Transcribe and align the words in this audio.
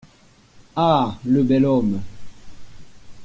Ah! 0.75 1.15
le 1.25 1.43
bel 1.43 1.63
homme! 1.63 2.01